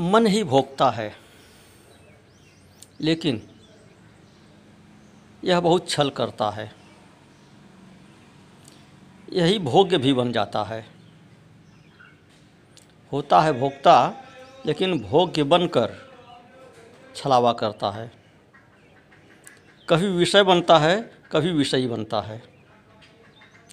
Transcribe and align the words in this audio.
मन 0.00 0.26
ही 0.26 0.44
भोगता 0.44 0.90
है। 0.90 1.16
लेकिन 3.00 3.50
यह 5.44 5.60
बहुत 5.60 5.88
छल 5.88 6.10
करता 6.10 6.50
है। 6.50 6.72
यही 9.32 9.58
भोग्य 9.58 9.98
भी 9.98 10.12
बन 10.12 10.32
जाता 10.32 10.62
है। 10.62 10.86
होता 13.12 13.40
है 13.40 13.52
भोक्ता, 13.52 14.22
लेकिन 14.66 15.00
भोग्य 15.00 15.42
बनकर 15.42 15.94
छलावा 17.14 17.52
करता 17.52 17.90
है। 17.90 18.12
कभी 19.88 20.08
विषय 20.08 20.42
बनता 20.42 20.78
है, 20.78 21.12
कभी 21.32 21.50
विषयी 21.50 21.86
बनता 21.86 22.20
है। 22.20 22.42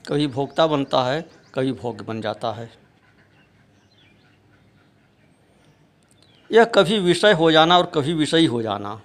कभी 0.08 0.28
भोक्ता 0.28 0.68
बनता 0.68 1.04
है, 1.04 1.30
कभी 1.54 1.72
भोग्य 1.72 2.04
बन 2.04 2.22
जाता 2.22 2.52
है। 2.52 2.87
यह 6.52 6.66
कभी 6.66 7.00
विषय 7.00 7.34
हो 7.34 7.52
जाना 7.52 7.78
और 7.78 7.86
कभी 7.86 8.14
विषयी 8.14 8.46
हो 8.46 8.62
जाना। 8.62 9.02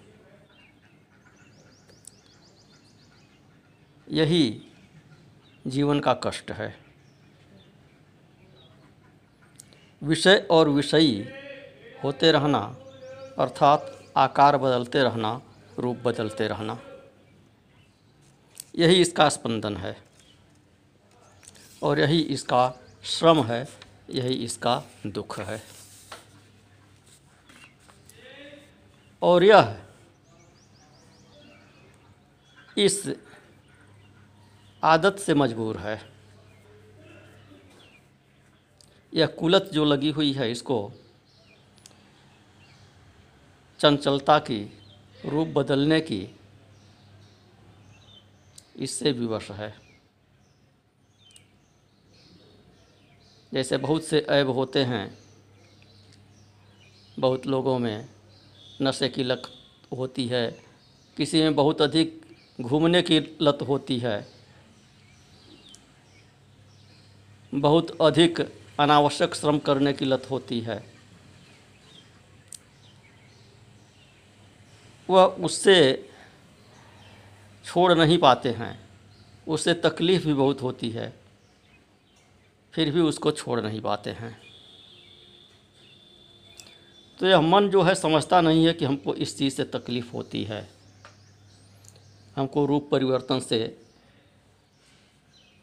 यही 4.08 4.62
जीवन 5.66 6.00
का 6.00 6.14
कष्ट 6.14 6.50
है। 6.50 6.78
विषय 10.02 10.46
और 10.50 10.68
विषयी 10.68 11.28
होते 12.04 12.32
रहना, 12.32 12.58
अर्थात 13.38 14.04
आकार 14.16 14.56
बदलते 14.56 15.02
रहना, 15.02 15.40
रूप 15.78 15.96
बदलते 15.96 16.48
रहना, 16.48 16.78
यही 18.76 19.00
इसका 19.00 19.28
स्पंदन 19.28 19.76
है। 19.76 19.96
और 21.82 21.98
यही 21.98 22.20
इसका 22.20 22.72
श्रम 23.04 23.42
है, 23.42 23.68
यही 24.10 24.34
इसका 24.34 24.82
दुख 25.06 25.38
है। 25.40 25.81
और 29.22 29.44
यह 29.44 29.78
इस 32.78 33.14
आदत 34.84 35.18
से 35.18 35.34
मजबूर 35.34 35.76
है। 35.76 36.12
यह 39.14 39.26
कुलत 39.26 39.70
जो 39.72 39.84
लगी 39.84 40.10
हुई 40.10 40.32
है, 40.32 40.50
इसको 40.50 40.92
चंचलता 43.80 44.38
की, 44.38 44.78
रूप 45.24 45.48
बदलने 45.48 46.00
की, 46.00 46.36
इससे 48.76 49.12
विवश 49.12 49.50
है। 49.50 49.74
जैसे 53.52 53.76
बहुत 53.76 54.04
से 54.04 54.26
ऐब 54.28 54.50
होते 54.50 54.84
हैं, 54.84 55.18
बहुत 57.18 57.46
लोगों 57.46 57.78
में 57.78 58.08
नशे 58.80 59.08
की 59.08 59.24
लत 59.24 59.42
होती 59.96 60.26
है। 60.26 60.64
किसी 61.16 61.40
में 61.40 61.54
बहुत 61.54 61.82
अधिक 61.82 62.22
घूमने 62.60 63.02
की 63.02 63.36
लत 63.42 63.58
होती 63.68 63.98
है। 63.98 64.32
बहुत 67.54 68.02
अधिक 68.02 68.40
अनावश्यक 68.80 69.34
श्रम 69.34 69.58
करने 69.58 69.92
की 69.92 70.04
लत 70.04 70.30
होती 70.30 70.60
है। 70.60 70.92
वह 75.10 75.24
उससे 75.24 76.10
छोड़ 77.64 77.92
नहीं 77.92 78.18
पाते 78.18 78.48
हैं। 78.50 78.88
उससे 79.48 79.74
तकलीफ़ 79.74 80.26
भी 80.26 80.34
बहुत 80.34 80.62
होती 80.62 80.90
है। 80.90 81.20
फिर 82.72 82.90
भी 82.90 83.00
उसको 83.00 83.32
छोड़ 83.32 83.60
नहीं 83.60 83.80
पाते 83.80 84.10
हैं। 84.10 84.51
तो 87.22 87.28
यह 87.28 87.40
मन 87.40 87.68
जो 87.68 87.82
है 87.82 87.94
समझता 87.94 88.40
नहीं 88.40 88.66
है 88.66 88.72
कि 88.72 88.84
हमको 88.84 89.14
इस 89.14 89.38
चीज़ 89.38 89.54
से 89.54 89.64
तकलीफ़ 89.64 90.12
होती 90.12 90.44
है। 90.44 90.68
हमको 92.36 92.66
रूप 92.66 92.88
परिवर्तन 92.90 93.40
से, 93.40 93.82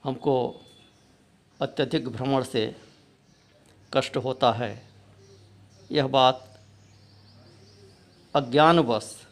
हमको 0.03 0.61
अत्यधिक 1.61 2.09
भ्रमण 2.09 2.43
से 2.43 2.75
कष्ट 3.93 4.17
होता 4.17 4.51
है। 4.51 4.87
यह 5.91 6.07
बात 6.07 6.59
अज्ञानवश 8.35 9.27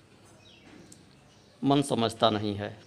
मन 1.63 1.81
समझता 1.81 2.30
नहीं 2.30 2.56
है। 2.56 2.81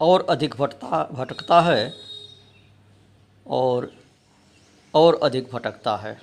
और 0.00 0.26
अधिक 0.30 0.54
भटता, 0.54 1.04
भटकता 1.04 1.60
है 1.60 1.94
और 3.46 3.99
और 4.94 5.20
अधिक 5.22 5.50
भटकता 5.52 5.96
है। 5.96 6.20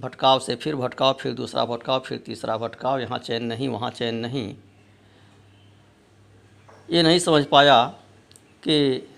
भटकाव 0.00 0.40
से 0.40 0.56
फिर 0.56 0.76
भटकाव, 0.76 1.12
फिर 1.12 1.34
दूसरा 1.34 1.64
भटकाव, 1.64 2.00
फिर 2.00 2.18
तीसरा 2.18 2.56
भटकाव, 2.56 3.00
यहाँ 3.00 3.18
चैन 3.18 3.44
नहीं, 3.44 3.68
वहाँ 3.68 3.90
चैन 3.90 4.14
नहीं। 4.14 4.56
ये 6.90 7.02
नहीं 7.02 7.18
समझ 7.18 7.44
पाया 7.44 7.84
कि 8.62 9.08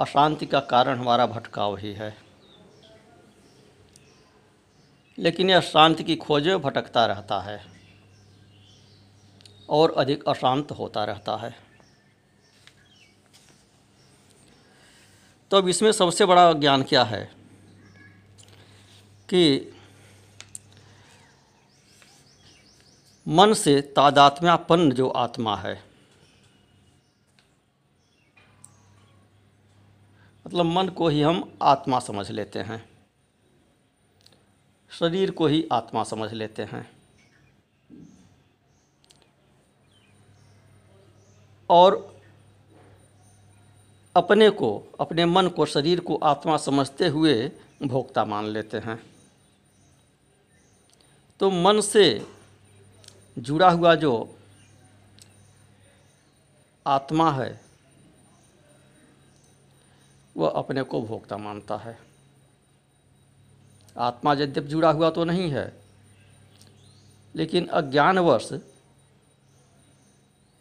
अशांति 0.00 0.46
का 0.46 0.60
कारण 0.60 0.98
हमारा 0.98 1.26
भटकाव 1.26 1.76
ही 1.76 1.92
है। 1.92 2.16
लेकिन 5.18 5.50
यह 5.50 5.60
शांति 5.60 6.04
की 6.04 6.16
खोज 6.16 6.48
भटकता 6.48 7.06
रहता 7.06 7.40
है 7.40 7.66
और 9.68 9.94
अधिक 9.98 10.28
अशांत 10.28 10.72
होता 10.72 11.04
रहता 11.04 11.36
है। 11.36 11.56
तो 15.50 15.56
अब 15.56 15.68
इसमें 15.68 15.92
सबसे 15.92 16.24
बड़ा 16.24 16.52
ज्ञान 16.52 16.82
क्या 16.82 17.04
है? 17.04 17.35
कि 19.28 19.72
मन 23.28 23.52
से 23.52 23.80
तादात्म्यापन्न 23.80 24.92
जो 24.92 25.08
आत्मा 25.08 25.56
है 25.56 25.84
मतलब 30.46 30.64
मन 30.64 30.88
को 30.88 31.08
ही 31.08 31.22
हम 31.22 31.58
आत्मा 31.62 31.98
समझ 32.00 32.30
लेते 32.30 32.58
हैं, 32.58 32.88
शरीर 34.90 35.30
को 35.30 35.46
ही 35.46 35.68
आत्मा 35.72 36.04
समझ 36.04 36.32
लेते 36.32 36.62
हैं, 36.62 36.90
और 41.70 42.16
अपने 44.16 44.50
को, 44.50 44.70
अपने 45.00 45.26
मन 45.26 45.48
को, 45.48 45.66
शरीर 45.66 46.00
को 46.00 46.16
आत्मा 46.16 46.56
समझते 46.56 47.08
हुए 47.08 47.52
भोक्ता 47.82 48.24
मान 48.24 48.44
लेते 48.44 48.78
हैं। 48.78 49.15
तो 51.40 51.50
मन 51.50 51.80
से 51.80 52.26
जुड़ा 53.38 53.70
हुआ 53.70 53.94
जो 53.94 54.38
आत्मा 56.86 57.30
है, 57.32 57.60
वह 60.36 60.48
अपने 60.48 60.82
को 60.82 61.00
भोक्ता 61.02 61.36
मानता 61.36 61.76
है। 61.76 61.98
आत्मा 63.96 64.32
यद्यप 64.32 64.64
जुड़ा 64.64 64.90
हुआ 64.90 65.10
तो 65.10 65.24
नहीं 65.24 65.50
है, 65.50 65.72
लेकिन 67.34 67.66
अज्ञानवश 67.66 68.52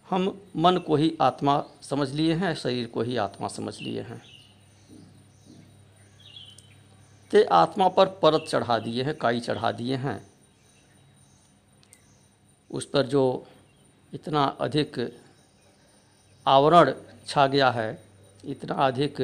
हम 0.07 0.41
मन 0.55 0.77
को 0.77 0.95
ही 0.95 1.17
आत्मा 1.21 1.63
समझ 1.81 2.09
लिए 2.11 2.33
हैं, 2.33 2.53
शरीर 2.55 2.87
को 2.87 3.01
ही 3.01 3.17
आत्मा 3.17 3.47
समझ 3.47 3.79
लिए 3.79 4.01
हैं। 4.01 4.21
ते 7.31 7.43
आत्मा 7.43 7.87
पर 7.87 8.05
परत 8.05 8.45
चढ़ा 8.49 8.79
दिए 8.79 9.03
हैं, 9.03 9.17
काई 9.17 9.39
चढ़ा 9.39 9.71
दिए 9.71 9.95
हैं। 9.95 10.34
उस 12.75 12.85
पर 12.85 13.05
जो 13.05 13.23
इतना 14.13 14.43
अधिक 14.61 14.99
आवरण 16.45 16.93
छा 17.27 17.45
गया 17.47 17.69
है, 17.71 18.03
इतना 18.45 18.75
अधिक 18.85 19.21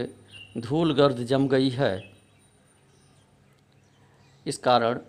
धूल 0.57 0.93
गर्द 0.93 1.23
जम 1.23 1.47
गई 1.47 1.69
है, 1.69 1.93
इस 4.45 4.57
कारण 4.57 4.99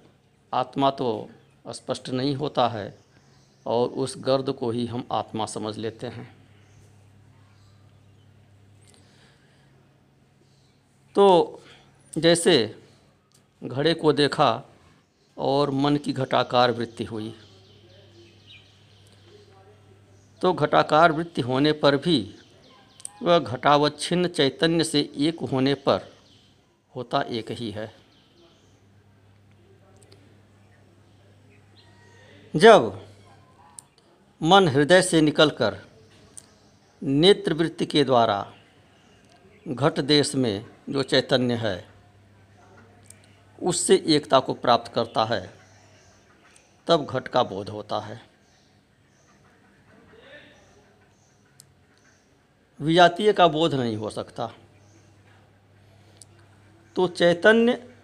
आत्मा 0.53 0.91
तो 0.91 1.29
स्पष्ट 1.67 2.09
नहीं 2.11 2.35
होता 2.35 2.69
है 2.69 2.99
और 3.67 3.89
उस 3.89 4.15
गर्द 4.19 4.51
को 4.51 4.71
ही 4.71 4.87
हम 4.87 5.07
आत्मा 5.13 5.47
समझ 5.47 5.77
लेते 5.79 6.07
हैं। 6.07 6.29
तो 11.15 11.63
जैसे 12.13 12.55
घड़े 13.63 13.95
को 13.95 14.13
देखा 14.13 14.51
और 15.37 15.71
मन 15.71 15.97
की 15.97 16.13
घटाकार 16.13 16.71
वृत्ति 16.71 17.05
हुई। 17.05 17.35
तो 20.43 20.53
घटाकार 20.53 21.13
वृत्ति 21.13 21.41
होने 21.41 21.73
पर 21.73 21.97
भी 21.97 22.35
वह 23.23 23.39
घटावच्छिन्न 23.39 24.29
चैतन्य 24.29 24.85
से 24.85 25.01
एक 25.17 25.41
होने 25.41 25.75
पर 25.75 26.09
होता 26.95 27.21
एक 27.21 27.51
ही 27.51 27.71
है। 27.71 27.93
जब 32.57 33.01
मन 34.41 34.69
हृदय 34.69 35.03
से 35.03 35.21
निकलकर 35.21 35.79
नेत्र 37.03 37.55
वृत्ति 37.55 37.87
के 37.87 38.05
द्वारा 38.05 38.53
घट 39.69 40.01
देश 40.01 40.35
में 40.35 40.67
जो 40.91 41.03
चैतन्य 41.03 41.55
है, 41.55 41.89
उससे 43.59 44.05
एकता 44.07 44.41
को 44.41 44.55
प्राप्त 44.55 44.93
करता 44.93 45.25
है, 45.25 45.55
तब 46.87 47.07
घट 47.07 47.29
का 47.29 47.43
बोध 47.43 47.69
होता 47.69 48.01
है। 48.01 48.32
विजातीय 52.83 53.33
का 53.33 53.49
बोध 53.49 53.75
नहीं 53.75 53.97
हो 53.97 54.11
सकता। 54.11 54.51
तो 56.97 57.09
चैतन्य 57.09 57.95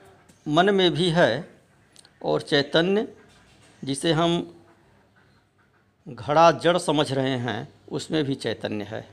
मन 0.48 0.74
में 0.74 0.90
भी 0.90 1.10
है 1.10 1.50
और 2.22 2.42
चैतन्य 2.42 3.16
जिसे 3.84 4.12
हम 4.12 4.56
घड़ा 6.08 6.52
जड़ 6.52 6.78
समझ 6.78 7.12
रहे 7.12 7.38
हैं, 7.38 7.68
उसमें 7.92 8.24
भी 8.24 8.34
चैतन्य 8.34 8.84
है। 8.84 9.08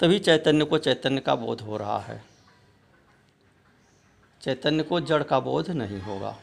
तभी 0.00 0.18
चैतन्य 0.18 0.64
को 0.64 0.78
चैतन्य 0.78 1.20
का 1.20 1.34
बोध 1.34 1.60
हो 1.60 1.76
रहा 1.76 1.98
है। 1.98 2.24
चैतन्य 4.42 4.82
को 4.82 5.00
जड़ 5.00 5.22
का 5.22 5.40
बोध 5.40 5.70
नहीं 5.70 6.00
होगा। 6.00 6.38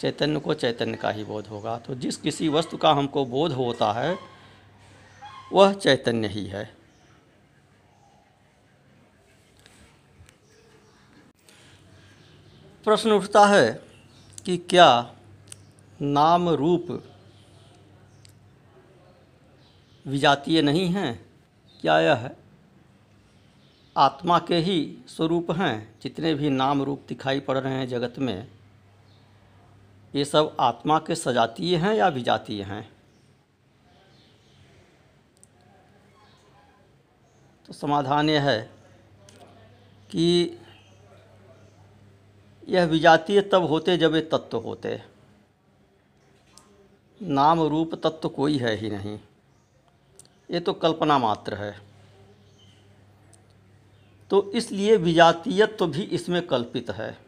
चैतन्य 0.00 0.40
को 0.40 0.54
चैतन्य 0.54 0.96
का 0.96 1.10
ही 1.10 1.24
बोध 1.24 1.46
होगा। 1.46 1.78
तो 1.78 1.94
जिस 1.94 2.16
किसी 2.16 2.48
वस्तु 2.48 2.76
का 2.76 2.92
हमको 2.92 3.24
बोध 3.24 3.52
होता 3.52 3.92
है 3.92 4.37
वह 5.52 5.72
चैतन्य 5.72 6.28
ही 6.28 6.46
है। 6.46 6.74
प्रश्न 12.84 13.12
उठता 13.12 13.46
है 13.46 13.82
कि 14.44 14.56
क्या 14.56 15.14
नाम 16.02 16.48
रूप 16.48 17.04
विजातीय 20.06 20.62
नहीं 20.62 20.86
हैं? 20.86 21.26
क्या 21.80 22.00
यह 22.00 22.30
आत्मा 23.96 24.38
के 24.38 24.56
ही 24.56 24.98
स्वरूप 25.08 25.50
हैं? 25.50 25.94
जितने 26.02 26.34
भी 26.34 26.50
नाम 26.50 26.82
रूप 26.82 27.04
दिखाई 27.08 27.40
पड़ 27.40 27.58
रहे 27.58 27.72
हैं 27.72 27.88
जगत 27.88 28.18
में, 28.18 28.48
ये 30.14 30.24
सब 30.24 30.56
आत्मा 30.60 30.98
के 30.98 31.14
सजातीय 31.14 31.76
हैं 31.76 31.94
या 31.94 32.08
विजातीय 32.08 32.62
हैं? 32.62 32.97
तो 37.68 37.74
समाधान 37.74 38.30
यह 38.30 38.42
है 38.42 38.70
कि 40.10 40.58
यह 42.68 42.84
विजातीय 42.84 43.40
तब 43.40 43.62
होते 43.62 43.96
जब 43.96 44.14
ये 44.14 44.20
तत्व 44.20 44.58
होते। 44.58 45.02
नाम 47.22 47.62
रूप 47.62 47.94
तत्व 47.94 48.28
कोई 48.28 48.58
है 48.58 48.76
ही 48.76 48.90
नहीं। 48.90 49.20
ये 50.50 50.60
तो 50.60 50.72
कल्पना 50.72 51.18
मात्र 51.18 51.54
है। 51.54 51.80
तो 54.30 54.52
इसलिए 54.52 54.96
विजातीयत्व 54.96 55.76
तो 55.76 55.86
भी 55.86 56.02
इसमें 56.02 56.46
कल्पित 56.46 56.90
है। 56.90 57.18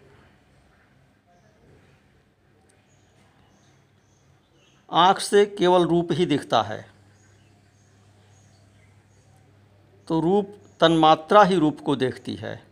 आँख 4.92 5.18
से 5.18 5.46
केवल 5.46 5.86
रूप 5.86 6.08
ही 6.12 6.26
दिखता 6.26 6.62
है। 6.62 6.89
तो 10.10 10.20
रूप 10.20 10.54
तन्मात्रा 10.80 11.42
ही 11.42 11.56
रूप 11.56 11.80
को 11.80 11.96
देखती 11.96 12.34
है। 12.34 12.62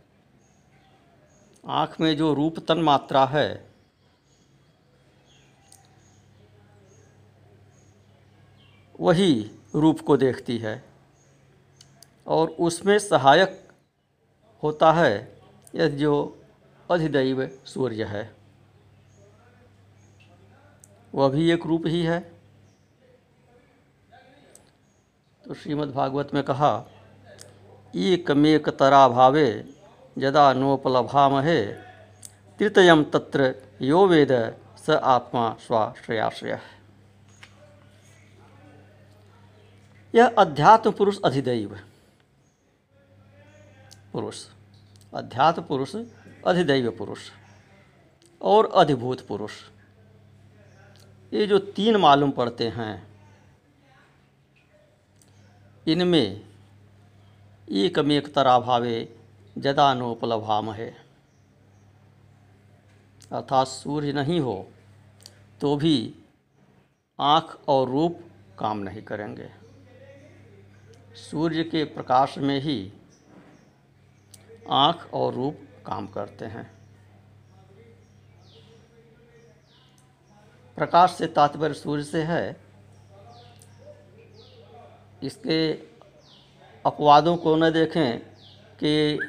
आँख 1.67 2.01
में 2.01 2.17
जो 2.17 2.33
रूप 2.33 2.59
तन्मात्रा 2.59 3.25
है, 3.25 3.69
वही 8.99 9.51
रूप 9.75 9.99
को 9.99 10.17
देखती 10.17 10.57
है 10.57 10.83
और 12.27 12.49
उसमें 12.49 12.99
सहायक 12.99 13.69
होता 14.63 14.91
है 14.93 15.41
यह 15.75 15.89
जो 15.89 16.41
अधिदैव 16.91 17.47
सूर्य 17.65 18.03
है। 18.03 18.35
वह 21.15 21.29
भी 21.29 21.51
एक 21.51 21.65
रूप 21.65 21.87
ही 21.87 22.03
है। 22.03 22.19
तो 25.45 25.53
श्रीमद् 25.53 25.91
भागवत 25.91 26.33
में 26.33 26.43
कहा 26.43 26.85
एकमेक 27.95 28.69
तरा 28.69 29.07
भावे, 29.07 29.73
यदा 30.17 30.53
नोपलभामहे। 30.53 31.65
तृतयम 32.59 33.03
तत्र 33.03 33.55
यो 33.81 34.07
वेद, 34.07 34.31
स 34.77 34.89
आत्मा 34.89 35.57
स्वाश्रयाश्रय। 35.67 36.59
यह 40.15 40.35
अध्यात्म 40.37 40.91
पुरुष 40.91 41.17
अधिदैव। 41.25 41.79
पुरुष। 44.13 44.45
अध्यात्म 45.13 45.61
पुरुष, 45.61 45.95
अधिदैव 46.47 46.91
पुरुष 46.91 47.19
और 48.41 48.71
अधिभूत 48.75 49.27
पुरुष। 49.27 49.51
ये 51.33 51.47
जो 51.47 51.59
तीन 51.59 51.95
मालूम 51.95 52.31
पड़ते 52.31 52.67
हैं, 52.67 53.07
इनमें 55.87 56.48
एकमेक 57.71 58.33
तराभावे 58.33 58.97
जदानोपलभाम 59.57 60.71
है 60.71 60.89
अर्थात 63.31 63.67
सूर्य 63.67 64.13
नहीं 64.13 64.39
हो 64.39 64.67
तो 65.61 65.75
भी 65.75 66.13
आँख 67.19 67.59
और 67.67 67.89
रूप 67.89 68.19
काम 68.59 68.77
नहीं 68.77 69.01
करेंगे। 69.01 69.49
सूर्य 71.15 71.63
के 71.63 71.83
प्रकाश 71.83 72.37
में 72.37 72.59
ही 72.61 72.91
आँख 74.69 75.09
और 75.13 75.33
रूप 75.33 75.59
काम 75.85 76.07
करते 76.07 76.45
हैं। 76.45 76.71
प्रकाश 80.77 81.11
से 81.11 81.27
तात्पर्य 81.27 81.73
सूर्य 81.73 82.03
से 82.03 82.23
है। 82.23 82.57
इसके 85.23 85.73
अपवादों 86.89 87.35
को 87.37 87.55
न 87.55 87.69
देखें 87.71 88.19
कि 88.79 89.19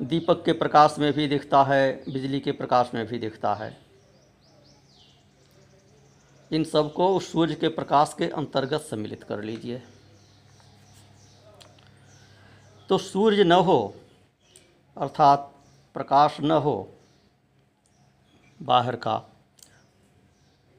दीपक 0.00 0.44
के 0.44 0.52
प्रकाश 0.52 0.96
में 0.98 1.12
भी 1.12 1.26
दिखता 1.28 1.62
है, 1.62 2.12
बिजली 2.12 2.40
के 2.40 2.52
प्रकाश 2.52 2.90
में 2.94 3.06
भी 3.06 3.18
दिखता 3.18 3.54
है। 3.54 3.76
इन 6.50 6.64
सबको 6.64 7.08
उस 7.16 7.30
सूर्य 7.32 7.54
के 7.54 7.68
प्रकाश 7.68 8.14
के 8.18 8.28
अंतर्गत 8.28 8.80
सम्मिलित 8.80 9.22
कर 9.22 9.42
लीजिए। 9.42 9.82
तो 12.88 12.98
सूर्य 12.98 13.44
न 13.44 13.52
हो, 13.52 13.94
अर्थात 14.96 15.52
प्रकाश 15.94 16.36
न 16.40 16.50
हो 16.50 16.88
बाहर 18.60 18.96
का 18.96 19.16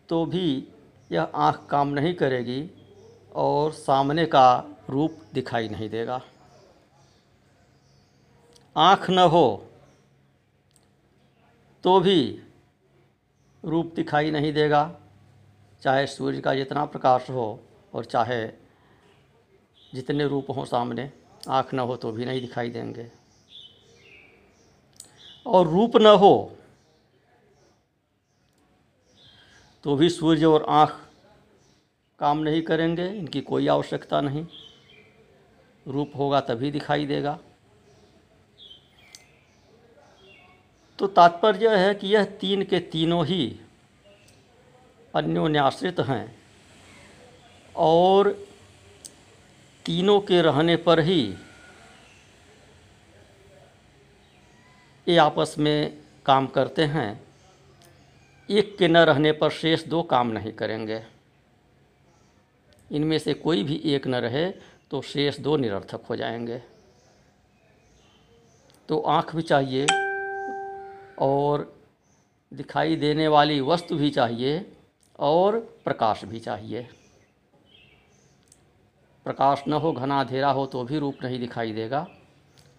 तो 0.09 0.25
भी 0.25 0.67
यह 1.11 1.21
आँख 1.21 1.65
काम 1.69 1.87
नहीं 1.87 2.13
करेगी। 2.13 2.61
और 3.35 3.71
सामने 3.71 4.25
का 4.25 4.63
रूप 4.89 5.19
दिखाई 5.33 5.69
नहीं 5.69 5.89
देगा। 5.89 6.21
आँख 8.75 9.09
न 9.09 9.19
हो 9.19 9.65
तो 11.83 11.99
भी 11.99 12.41
रूप 13.63 13.93
दिखाई 13.95 14.31
नहीं 14.31 14.51
देगा, 14.53 14.83
चाहे 15.81 16.05
सूर्य 16.07 16.41
का 16.41 16.53
जितना 16.55 16.85
प्रकाश 16.85 17.29
हो 17.29 17.59
और 17.93 18.05
चाहे 18.05 18.45
जितने 19.93 20.27
रूप 20.27 20.49
हों 20.49 20.65
सामने, 20.65 21.09
आँख 21.49 21.73
न 21.73 21.79
हो 21.79 21.95
तो 21.95 22.11
भी 22.11 22.25
नहीं 22.25 22.41
दिखाई 22.41 22.69
देंगे। 22.69 23.09
और 25.45 25.67
रूप 25.67 25.97
न 25.97 26.15
हो 26.15 26.57
तो 29.83 29.95
भी 29.95 30.09
सूर्य 30.09 30.45
और 30.45 30.65
आँख 30.69 30.99
काम 32.21 32.37
नहीं 32.37 32.61
करेंगे, 32.61 33.07
इनकी 33.07 33.41
कोई 33.41 33.67
आवश्यकता 33.67 34.21
नहीं। 34.21 34.45
रूप 35.87 36.11
होगा 36.15 36.39
तभी 36.39 36.71
दिखाई 36.71 37.05
देगा। 37.05 37.39
तो 40.99 41.07
तात्पर्य 41.07 41.75
है 41.77 41.93
कि 41.95 42.07
यह 42.07 42.23
तीन 42.23 42.63
के 42.63 42.79
तीनों 42.79 43.25
ही 43.25 43.59
अन्योन्याश्रित 45.15 45.99
हैं 45.99 46.25
और 47.75 48.29
तीनों 49.85 50.19
के 50.21 50.41
रहने 50.41 50.75
पर 50.75 50.99
ही 50.99 51.21
ये 55.07 55.17
आपस 55.17 55.55
में 55.59 55.97
काम 56.25 56.47
करते 56.47 56.85
हैं। 56.85 57.23
एक 58.49 58.77
के 58.77 58.87
न 58.87 58.97
रहने 58.97 59.31
पर 59.31 59.49
शेष 59.49 59.85
दो 59.85 60.03
काम 60.03 60.27
नहीं 60.27 60.51
करेंगे। 60.51 61.01
इनमें 62.91 63.19
से 63.19 63.33
कोई 63.33 63.63
भी 63.63 63.81
एक 63.85 64.07
न 64.07 64.15
रहे 64.15 64.51
तो 64.91 65.01
शेष 65.01 65.39
दो 65.39 65.57
निरर्थक 65.57 66.01
हो 66.09 66.15
जाएँगे। 66.15 66.61
तो 68.89 68.99
आँख 68.99 69.35
भी 69.35 69.41
चाहिए 69.41 69.85
और 71.19 71.79
दिखाई 72.53 72.95
देने 72.95 73.27
वाली 73.27 73.61
वस्तु 73.61 73.95
भी 73.95 74.09
चाहिए 74.09 74.71
और 75.19 75.59
प्रकाश 75.59 76.25
भी 76.25 76.39
चाहिए। 76.39 76.87
प्रकाश 79.25 79.63
न 79.67 79.73
हो, 79.73 79.93
घना 79.93 80.19
अंधेरा 80.19 80.51
हो 80.51 80.65
तो 80.65 80.83
भी 80.83 80.99
रूप 80.99 81.17
नहीं 81.23 81.39
दिखाई 81.39 81.71
देगा। 81.71 82.07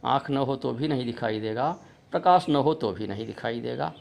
आँख 0.05 0.31
न 0.31 0.37
हो 0.37 0.57
तो 0.57 0.73
भी 0.73 0.89
नहीं 0.89 1.05
दिखाई 1.05 1.41
देगा। 1.41 1.77
प्रकाश 2.11 2.47
न 2.49 2.57
हो 2.57 2.75
तो 2.75 2.93
भी 2.93 3.07
नहीं 3.07 3.27
दिखाई 3.27 3.61
देगा। 3.61 3.95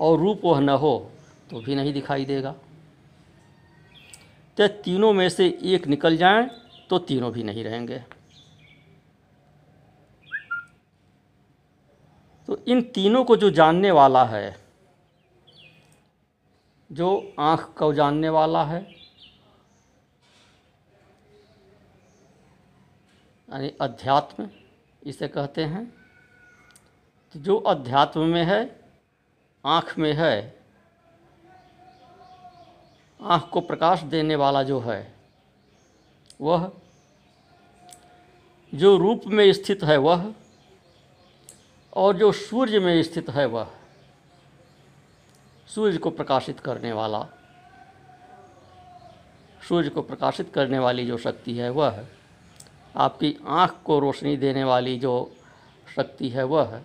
और 0.00 0.18
रूप 0.18 0.40
वह 0.44 0.60
न 0.60 0.68
हो 0.68 1.10
तो 1.50 1.60
भी 1.60 1.74
नहीं 1.74 1.92
दिखाई 1.92 2.24
देगा। 2.24 2.54
तो 4.58 4.66
तीनों 4.84 5.12
में 5.12 5.28
से 5.28 5.46
एक 5.64 5.86
निकल 5.86 6.16
जाए 6.16 6.48
तो 6.90 6.98
तीनों 6.98 7.32
भी 7.32 7.42
नहीं 7.42 7.64
रहेंगे। 7.64 7.98
तो 12.48 12.58
इन 12.68 12.82
तीनों 12.94 13.24
को 13.24 13.36
जो 13.36 13.50
जानने 13.50 13.90
वाला 13.90 14.24
है, 14.24 14.56
जो 16.90 17.34
आँख 17.38 17.60
को 17.78 17.92
जानने 17.92 18.28
वाला 18.28 18.64
है, 18.64 18.80
यानी 23.48 23.72
अध्यात्म, 23.80 24.48
इसे 25.02 25.28
कहते 25.28 25.64
हैं 25.64 25.84
तो 27.34 27.40
जो 27.40 27.56
अध्यात्म 27.56 28.20
में 28.24 28.44
है, 28.44 28.60
आँख 29.64 29.98
में 29.98 30.12
है 30.12 30.63
आँख 33.24 33.48
को 33.48 33.60
प्रकाश 33.60 34.00
देने 34.00 34.36
वाला 34.36 34.62
जो 34.62 34.80
है, 34.80 35.14
वह 36.40 36.70
जो 38.74 38.96
रूप 38.96 39.22
में 39.26 39.52
स्थित 39.52 39.84
है 39.84 39.96
वह, 39.96 40.32
और 41.96 42.16
जो 42.16 42.32
सूर्य 42.32 42.78
में 42.78 43.02
स्थित 43.02 43.30
है 43.30 43.46
वह, 43.46 43.70
सूर्य 45.74 45.98
को 45.98 46.10
प्रकाशित 46.10 46.60
करने 46.60 46.92
वाला, 46.92 47.26
सूर्य 49.68 49.88
को 49.88 50.02
प्रकाशित 50.02 50.52
करने 50.54 50.78
वाली 50.78 51.06
जो 51.06 51.18
शक्ति 51.18 51.54
है 51.54 51.70
वह, 51.70 52.04
आपकी 52.96 53.36
आँख 53.46 53.76
को 53.84 53.98
रोशनी 53.98 54.36
देने 54.36 54.64
वाली 54.64 54.98
जो 54.98 55.32
शक्ति 55.96 56.28
है 56.28 56.44
वह, 56.44 56.80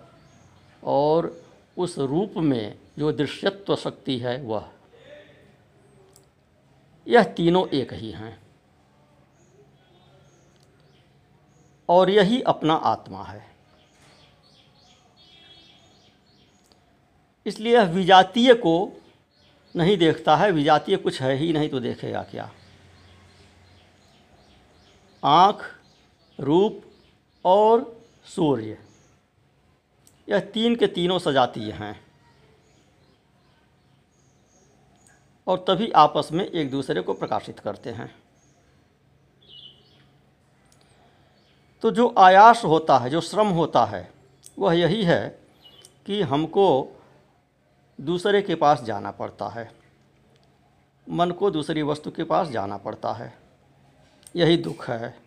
और 0.84 1.42
उस 1.76 1.98
रूप 1.98 2.34
में 2.36 2.78
जो 2.98 3.12
दृश्यत्व 3.12 3.76
शक्ति 3.76 4.18
है 4.18 4.42
वह। 4.42 4.68
यह 7.08 7.22
तीनों 7.22 7.68
एक 7.68 7.92
ही 7.92 8.10
हैं। 8.10 8.42
और 11.88 12.10
यही 12.10 12.42
अपना 12.42 12.74
आत्मा 12.74 13.24
है। 13.24 13.50
इसलिए 17.46 17.74
यह 17.74 17.82
विजातीय 17.82 18.54
को 18.54 19.02
नहीं 19.76 19.96
देखता 19.96 20.36
है। 20.36 20.50
विजातीय 20.50 20.96
कुछ 20.96 21.22
है 21.22 21.34
ही 21.34 21.52
नहीं 21.52 21.68
तो 21.68 21.80
देखेगा 21.80 22.22
क्या? 22.22 22.52
आँख, 25.24 25.80
रूप 26.40 26.82
और 27.44 28.02
सूर्य। 28.24 28.78
यह 30.28 30.40
तीन 30.40 30.76
के 30.76 30.86
तीनों 30.86 31.18
सजातीय 31.18 31.72
हैं। 31.72 32.09
और 35.50 35.64
तभी 35.68 35.90
आपस 35.90 36.28
में 36.32 36.46
एक 36.46 36.70
दूसरे 36.70 37.00
को 37.00 37.14
प्रकाशित 37.14 37.58
करते 37.58 37.90
हैं। 37.90 38.14
तो 41.82 41.90
जो 41.90 42.14
आयास 42.18 42.64
होता 42.64 42.98
है, 42.98 43.10
जो 43.10 43.20
श्रम 43.20 43.46
होता 43.46 43.84
है, 43.84 44.12
वह 44.58 44.74
यही 44.74 45.04
है 45.04 45.40
कि 46.06 46.22
हमको 46.22 46.88
दूसरे 48.00 48.42
के 48.42 48.54
पास 48.54 48.82
जाना 48.82 49.10
पड़ता 49.10 49.48
है। 49.48 49.72
मन 51.10 51.30
को 51.30 51.50
दूसरी 51.50 51.82
वस्तु 51.82 52.10
के 52.10 52.24
पास 52.24 52.48
जाना 52.48 52.76
पड़ता 52.76 53.12
है। 53.12 53.38
यही 54.36 54.56
दुख 54.56 54.90
है। 54.90 55.18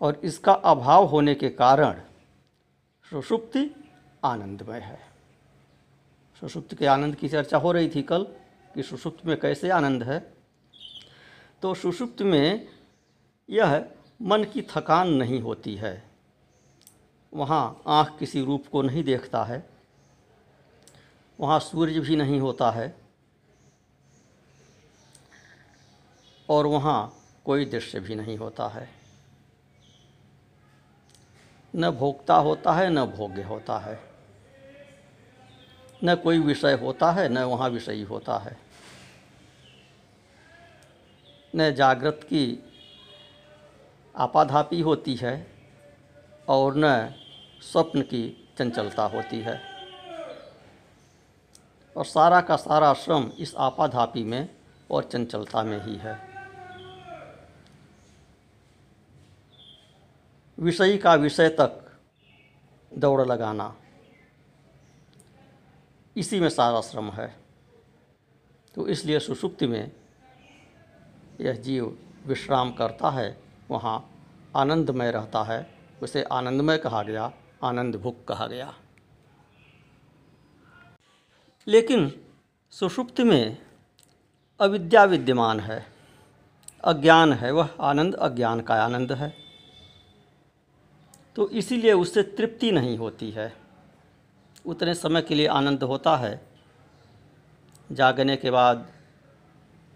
और 0.00 0.20
इसका 0.24 0.52
अभाव 0.52 1.04
होने 1.04 1.34
के 1.34 1.48
कारण 1.48 2.00
सुषुप्ति 3.10 3.90
आनंदमय 4.24 4.78
है। 4.78 5.00
सुषुप्त 6.40 6.74
के 6.74 6.86
आनंद 6.86 7.16
की 7.16 7.28
चर्चा 7.28 7.58
हो 7.58 7.72
रही 7.72 7.88
थी 7.94 8.02
कल। 8.02 8.26
कि 8.74 8.82
सुषुप्त 8.82 9.26
में 9.26 9.40
कैसे 9.40 9.70
आनंद 9.70 10.02
है? 10.02 10.32
तो 11.62 11.74
सुषुप्त 11.74 12.22
में 12.22 12.68
यह 13.50 13.88
मन 14.22 14.44
की 14.44 14.62
थकान 14.62 15.08
नहीं 15.08 15.40
होती 15.40 15.76
है। 15.76 16.10
वहाँ 17.34 17.82
आँख 17.86 18.18
किसी 18.18 18.44
रूप 18.44 18.66
को 18.72 18.82
नहीं 18.82 19.04
देखता 19.04 19.44
है। 19.44 19.70
वहाँ 21.40 21.60
सूर्य 21.60 22.00
भी 22.00 22.16
नहीं 22.16 22.40
होता 22.40 22.70
है। 22.70 22.96
और 26.48 26.66
वहाँ 26.66 27.14
कोई 27.44 27.64
दृश्य 27.64 28.00
भी 28.00 28.14
नहीं 28.14 28.38
होता 28.38 28.68
है। 28.68 28.90
न 31.76 31.90
भोक्ता 31.90 32.34
होता 32.34 32.72
है, 32.72 32.90
न 32.90 33.04
भोग्य 33.04 33.42
होता 33.42 33.78
है। 33.78 34.09
न 36.04 36.14
कोई 36.14 36.38
विषय 36.38 36.72
होता 36.72 37.10
है, 37.10 37.28
न 37.28 37.38
वहाँ 37.38 37.68
विषयी 37.68 38.02
होता 38.02 38.38
है। 38.38 38.58
न 41.56 41.74
जागृत 41.74 42.20
की 42.24 42.72
आपाधापी 44.16 44.80
होती 44.80 45.14
है 45.14 45.46
और 46.48 46.74
न 46.76 47.14
स्वप्न 47.62 48.02
की 48.02 48.54
चंचलता 48.58 49.02
होती 49.02 49.40
है। 49.40 49.62
और 51.96 52.04
सारा 52.04 52.40
का 52.40 52.56
सारा 52.56 52.94
श्रम 52.94 53.32
इस 53.38 53.54
आपाधापी 53.54 54.24
में 54.24 54.48
और 54.90 55.04
चंचलता 55.04 55.62
में 55.62 55.84
ही 55.84 55.96
है। 55.96 56.30
विषयी 60.58 60.98
का 60.98 61.14
विषय 61.14 61.48
तक 61.48 61.98
दौड़ 62.98 63.22
लगाना। 63.22 63.76
इसी 66.20 66.40
में 66.40 66.48
सारा 66.48 66.80
श्रम 66.80 67.10
है। 67.10 67.36
तो 68.74 68.88
इसलिए 68.88 69.18
सुषुप्ति 69.18 69.66
में 69.66 69.92
यह 71.40 71.52
जीव 71.52 71.98
विश्राम 72.26 72.72
करता 72.72 73.10
है, 73.10 73.42
वहाँ 73.70 74.10
आनंदमय 74.56 75.10
रहता 75.10 75.42
है। 75.42 75.78
उसे 76.02 76.22
आनंदमय 76.22 76.78
कहा 76.78 77.02
गया 77.02 77.32
आनंद 77.62 77.96
भुक 77.96 78.24
कहा 78.28 78.46
गया। 78.46 78.74
लेकिन 81.68 82.24
सुषुप्ति 82.70 83.24
में 83.24 83.58
अविद्या 84.60 85.04
विद्यमान 85.04 85.60
है। 85.60 85.86
अज्ञान 86.84 87.32
है, 87.32 87.52
वह 87.52 87.70
आनंद, 87.80 88.14
अज्ञान 88.14 88.60
का 88.60 88.74
आनंद 88.74 89.12
है। 89.12 89.36
तो 91.36 91.48
इसीलिए 91.50 91.92
उससे 91.92 92.22
तृप्ति 92.22 92.72
नहीं 92.72 92.98
होती 92.98 93.30
है। 93.30 93.59
उतने 94.66 94.94
समय 94.94 95.22
के 95.22 95.34
लिए 95.34 95.46
आनंद 95.46 95.82
होता 95.82 96.16
है। 96.16 96.46
जागने 97.92 98.36
के 98.36 98.50
बाद 98.50 98.92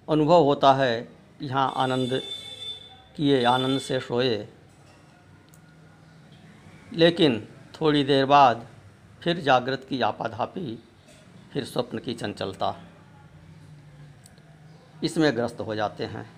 अनुभव 0.08 0.42
होता 0.42 0.72
है, 0.72 1.08
यहाँ 1.42 1.72
आनंद 1.76 2.22
किए, 3.16 3.44
आनंद 3.44 3.80
से 3.80 4.00
सोए। 4.00 4.48
लेकिन 6.92 7.48
थोड़ी 7.80 8.04
देर 8.04 8.26
बाद 8.26 8.66
फिर 9.22 9.40
जागृत 9.40 9.86
की 9.88 10.00
आपाधापी, 10.00 10.84
फिर 11.52 11.64
स्वप्न 11.64 11.98
की 11.98 12.14
चंचलता। 12.14 12.76
इसमें 15.04 15.36
ग्रस्त 15.36 15.60
हो 15.60 15.74
जाते 15.74 16.04
हैं। 16.04 16.30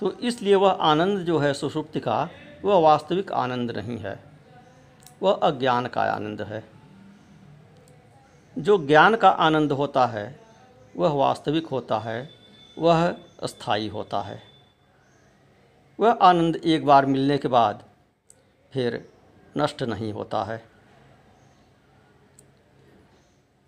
तो 0.00 0.12
इसलिए 0.12 0.54
वह 0.54 0.70
आनंद 0.70 1.18
जो 1.18 1.38
है 1.38 1.54
सुषुप्ति 1.54 2.00
का, 2.00 2.30
वह 2.64 2.78
वास्तविक 2.78 3.32
आनंद 3.32 3.70
नहीं 3.70 3.98
है। 3.98 4.33
वह 5.22 5.32
अज्ञान 5.32 5.86
का 5.86 6.02
आनंद 6.02 6.42
है। 6.42 6.64
जो 8.58 8.86
ज्ञान 8.86 9.16
का 9.16 9.28
आनंद 9.28 9.72
होता 9.72 10.06
है, 10.06 10.40
वह 10.96 11.12
वास्तविक 11.12 11.66
होता 11.66 11.98
है, 11.98 12.30
वह 12.78 13.16
स्थायी 13.44 13.88
होता 13.88 14.20
है। 14.20 14.42
वह 16.00 16.12
आनंद 16.12 16.56
एक 16.56 16.86
बार 16.86 17.06
मिलने 17.06 17.38
के 17.38 17.48
बाद 17.48 17.84
फिर 18.72 19.08
नष्ट 19.56 19.82
नहीं 19.82 20.12
होता 20.12 20.44
है। 20.44 20.64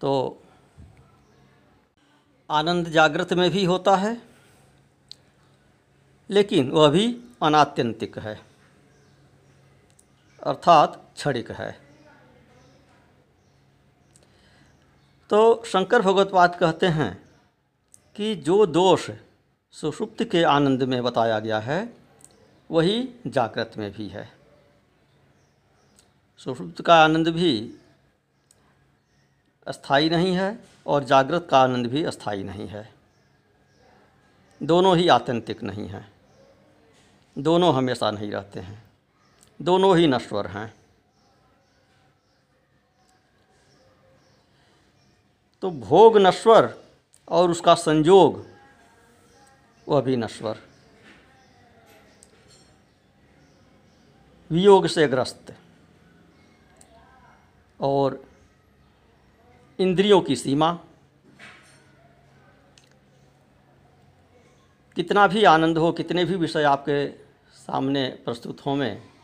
तो 0.01 0.43
आनंद 2.51 2.89
जागृत 2.89 3.33
में 3.33 3.51
भी 3.51 3.65
होता 3.65 3.97
है, 3.97 4.23
लेकिन 6.31 6.71
वह 6.71 6.89
भी 6.89 7.25
अनात्यंतिक 7.43 8.19
है। 8.19 8.41
अर्थात 10.47 11.13
क्षणिक 11.17 11.51
है। 11.51 11.81
तो 15.31 15.63
शंकर 15.67 16.03
भगवतपाद 16.03 16.57
कहते 16.57 16.87
हैं 16.87 17.29
कि 18.17 18.37
जो 18.37 18.67
दोष 18.67 19.11
सुषुप्त 19.71 20.25
के 20.25 20.43
आनंद 20.43 20.83
में 20.83 21.03
बताया 21.03 21.39
गया 21.39 21.59
है, 21.59 21.97
वही 22.71 23.09
जागृत 23.27 23.73
में 23.77 23.93
भी 23.93 24.09
है। 24.09 24.33
सुषुप्त 26.39 26.83
का 26.83 27.05
आनंद 27.05 27.29
भी 27.29 27.75
अस्थाई 29.67 30.09
नहीं 30.09 30.33
है 30.33 30.59
और 30.87 31.05
जागृत 31.05 31.49
का 31.51 31.61
आनंद 31.61 31.87
भी 31.87 32.05
अस्थाई 32.05 32.43
नहीं 32.43 32.69
है। 32.69 32.95
दोनों 34.63 34.97
ही 34.97 35.09
आत्यंतिक 35.09 35.63
नहीं 35.63 35.89
हैं। 35.89 36.13
दोनों 37.39 37.75
हमेशा 37.75 38.11
नहीं 38.11 38.31
रहते 38.31 38.61
हैं। 38.61 38.86
दोनों 39.63 39.97
ही 39.99 40.07
नश्वर 40.07 40.47
हैं। 40.47 40.75
तो 45.63 45.71
भोग 45.71 46.17
नश्वर 46.19 46.85
और 47.29 47.51
उसका 47.51 47.75
संयोग 47.75 48.47
वह 49.89 50.01
भी 50.01 50.17
नश्वर। 50.17 50.59
वियोग 54.51 54.87
से 54.87 55.09
ग्रस्त 55.09 55.55
और 57.81 58.25
इंद्रियों 59.79 60.21
की 60.21 60.37
सीमा। 60.37 60.73
कितना 64.95 65.27
भी 65.27 65.45
आनंद 65.45 65.79
हो, 65.79 65.93
कितने 65.93 66.25
भी 66.25 66.35
विषय 66.35 66.63
आपके 66.63 67.09
सामने 67.53 68.09
प्रस्तुत 68.25 68.67
हों 68.67 68.77
में 68.77 69.16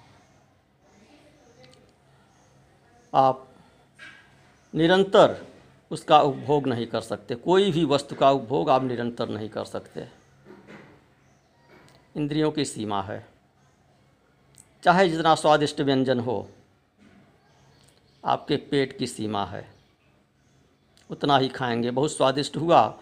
आप 3.14 3.48
निरंतर 4.74 5.46
उसका 5.90 6.20
उपभोग 6.20 6.66
नहीं 6.66 6.86
कर 6.86 7.00
सकते। 7.00 7.34
कोई 7.34 7.72
भी 7.72 7.84
वस्तु 7.84 8.14
का 8.14 8.30
उपभोग 8.30 8.70
आप 8.70 8.82
निरंतर 8.82 9.28
नहीं 9.28 9.48
कर 9.48 9.64
सकते। 9.64 10.08
इंद्रियों 12.16 12.52
की 12.52 12.64
सीमा 12.64 13.02
है। 13.02 13.28
चाहे 14.84 15.08
जितना 15.08 15.34
स्वादिष्ट 15.34 15.80
व्यंजन 15.80 16.20
हो, 16.20 16.50
आपके 18.24 18.56
पेट 18.56 18.98
की 18.98 19.06
सीमा 19.06 19.44
है। 19.44 19.74
उतना 21.10 21.38
ही 21.38 21.48
खाएँगे। 21.48 21.90
बहुत 21.90 22.12
स्वादिष्ट 22.12 22.56
हुआ 22.56 22.98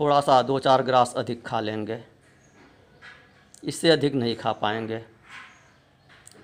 थोड़ा 0.00 0.20
सा 0.20 0.42
दो 0.42 0.58
चार 0.58 0.82
ग्रास 0.82 1.14
अधिक 1.16 1.46
खा 1.46 1.60
लेंगे। 1.60 2.04
इससे 3.64 3.90
अधिक 3.90 4.14
नहीं 4.14 4.36
खा 4.36 4.52
पाएँगे। 4.52 5.04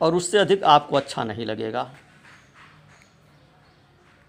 और 0.02 0.14
उससे 0.14 0.38
अधिक 0.38 0.64
आपको 0.64 0.96
अच्छा 0.96 1.24
नहीं 1.24 1.46
लगेगा। 1.46 1.94